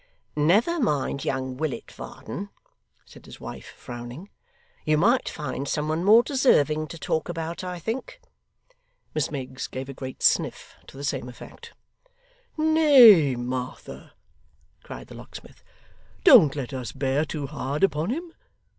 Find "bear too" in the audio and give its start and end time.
16.91-17.45